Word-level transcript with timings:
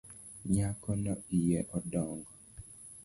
Nyakono 0.53 1.11
iye 1.37 1.59
odongo. 1.77 2.29